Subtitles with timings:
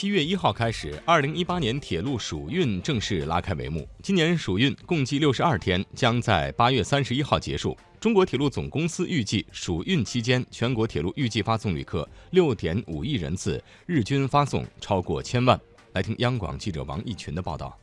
[0.00, 3.86] 七月一号开始，二零一八年铁路暑运正式拉开帷幕。
[4.02, 7.76] 今年暑运共计六十二天，将在八月三十一号结束。
[8.00, 15.60] 中国铁路总公司预计，暑运期间全国铁路预计发送旅客六点五亿人次，日均发送超过千万。
[15.92, 17.78] 来听央广记者王轶群的报道。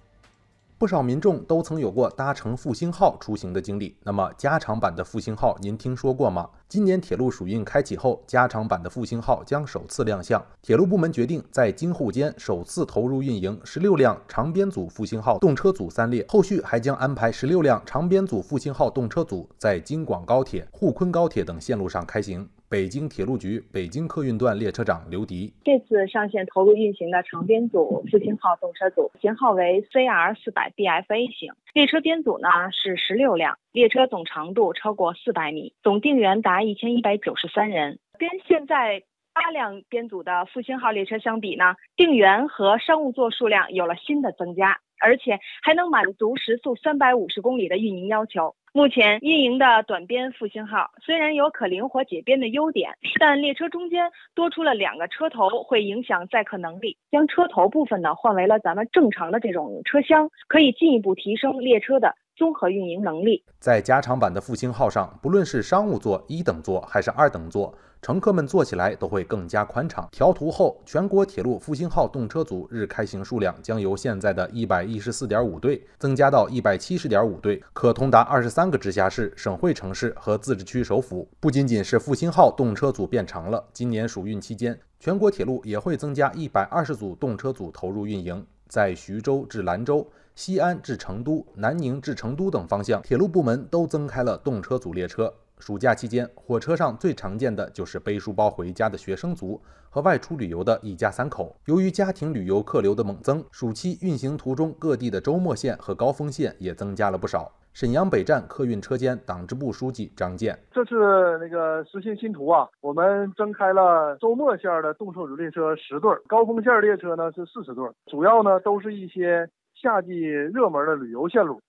[0.80, 3.98] 不少民众都曾有过搭乘复兴号出行的经历。
[4.04, 6.48] 那么，加长版的复兴号您听说过吗？
[6.70, 10.40] 今年铁路暑运开启后，加长版的复兴号将首次亮相。
[10.62, 22.48] 铁路部门决定在京沪间首次投入运营十六辆长编组复兴号动车组三列，后续还将安排十六辆长编组复兴号动车组在京广高铁、沪昆高铁等线路上开行。
[22.70, 38.00] 北京铁路局北京客运段列车长刘迪，这次上线投入运行的长编组复兴号动车组型号为 CR 四百 BFA 型，列车编组呢是十六辆，列车总长度超过四百米，总定员达一千一百九十三人。
[38.20, 39.02] 跟现在
[39.34, 48.56] 八辆编组的复兴号列车相比呢，定员和商务座数量有了新的增加，而且还能满足时速三百五十公里的运营要求。
[48.74, 56.96] 目前运营的短边复兴号虽然有可灵活解编的优点，但列车中间多出了两个车头，会影响载客能力。
[57.10, 62.14] 将车头部分呢换为了咱们正常的这种车厢，可以进一步提升列车的。
[62.38, 70.08] 综合运营能力，在加长版的复兴号上，不论是商务座一等座还是二等座，乘客们坐起来都会更加宽敞。
[70.12, 81.28] 调图后，全国铁路复兴号动车组日开行数量将由现在的一百一十四点五对增加到一百七十点五对，可通达二十三个直辖市、省会城市和自治区首府。
[81.40, 90.08] 不仅仅是复兴号动车组变长了，今年暑运期间，全国铁路也会增加一百二十组动车组投入运营，在徐州至兰州。
[90.38, 95.34] 西安至成都、南宁至成都等方向，铁路部门都增开了动车组列车。
[95.58, 101.56] 暑假期间，火车上最常见的就是背书包回家的学生族和外出旅游的一家三口。
[101.66, 107.52] 由于家庭旅游客流的猛增，暑期运行途中各地的周末线和高峰线也增加了不少。
[107.74, 110.96] 沈阳北站客运车间党支部书记张健：这次
[111.40, 119.50] 那个实行新图啊，我们增开了周末线的动车组列车十对，高峰线列车呢是四十对，主要呢都是一些。
[119.80, 121.62] 夏季热门的旅游线路，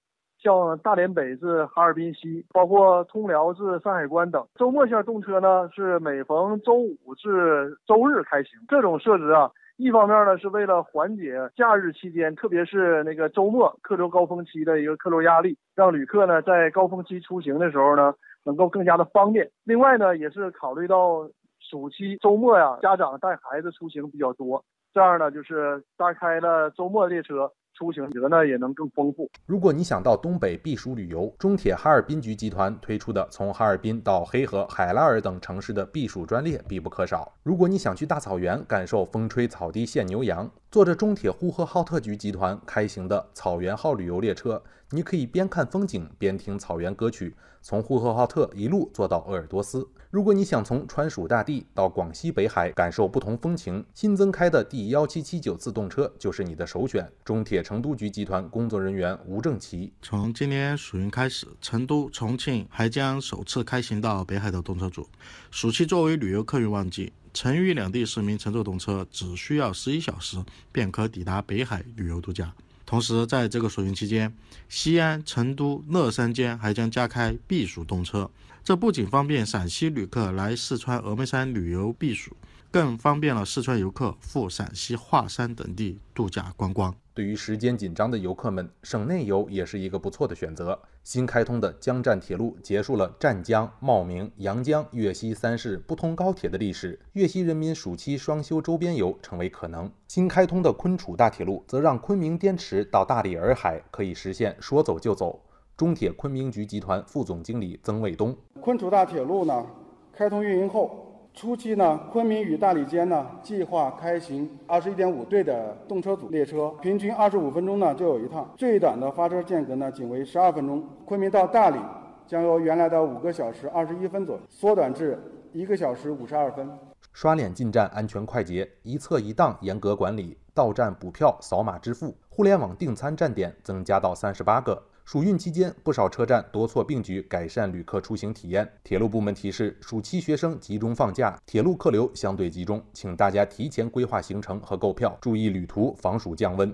[0.43, 4.47] 像大连北至哈尔滨西，包括通辽至山海关等。
[4.55, 8.59] 周末线动车呢，是每逢周五至周日开行。
[8.67, 18.15] 这种设置啊，一方面呢是为了缓解假日期间，特别是那个周末客流高峰期的一个客流压力，让旅客呢在高峰期出行的时候呢，
[18.45, 19.51] 能够更加的方便。
[19.65, 21.29] 另外呢，也是考虑到
[21.61, 27.51] 暑期周末呀，家长带孩子出行比较多，这样呢就是大开了周末列车。
[27.75, 29.31] 出行得呢也能更丰富。
[29.47, 37.33] 如果你想到东北避暑旅游，中铁哈尔滨局集团推出的从哈尔滨到黑河、海拉尔等城市的避暑专列必不可少。
[37.45, 44.61] 如果你想去大草原感受风吹草低见牛羊，坐着中铁呼和浩特局集团开行的草原号旅游列车，
[44.91, 49.87] 你可以边看风景边听草原歌曲，从呼和浩特一路坐到鄂尔多斯。
[50.11, 57.07] 如果你想从川蜀大地到广西北海感受不同风情，新增开的第幺七七九次动车就是你的首选。
[57.23, 65.07] 中铁成都局集团工作人员吴正奇：从今年暑运开始，成都、重庆还将首次开行到北海的动车组。
[65.51, 70.43] 暑期作为旅游客运旺季，成渝两地市民乘坐动车只需要十一小时
[70.73, 72.55] 便可抵达北海旅游度假。
[72.89, 74.35] 同时，在这个暑运期间，
[74.67, 78.31] 西安、成都、乐山间还将加开避暑动车。
[78.65, 82.35] 这不仅方便陕西旅客来四川峨眉山旅游避暑，
[82.71, 86.95] 更方便了四川游客赴陕西华山等地度假观光。
[87.15, 90.79] 对于时间紧张的游客们，省内游也是一个不错的选择。
[91.03, 99.91] 新开通的江湛铁路结束了湛江、茂名、阳江、粤西三市不通高铁的历史，粤西人民暑期双休周边游成为可能。
[100.07, 105.43] 新开通的昆楚大铁路则让昆明滇池到大理洱海可以实现说走就走。
[105.77, 109.65] 中铁昆明局集团副总经理曾卫东：昆楚大铁路呢，
[110.13, 111.08] 开通运营后，
[111.39, 120.85] 初期呢，昆明与大理间呢，计划开行二十一点五对的动车组列车，平均二十五分钟呢就有一趟，最短的发车间隔呢仅为十二分钟。
[121.05, 121.79] 昆明到大理
[122.27, 125.17] 将由原来的五个小时二十一分左右缩短至
[125.53, 126.69] 一个小时五十二分。
[127.13, 134.83] 刷脸进站安全快捷，一侧一档严格管理，到站补票扫码支付，互联网订餐站点增加到三十八个。
[135.11, 138.71] 暑运期间，不少车站多措并举，改善旅客出行体验。
[138.85, 146.71] 铁路部门提示：暑期学生集中放假，铁路客流相对集中，请大家提前规划行程和购票，注意旅途防暑降温。